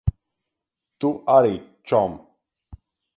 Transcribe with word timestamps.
Tu 1.05 1.11
arī, 1.35 1.53
čom. 1.91 2.17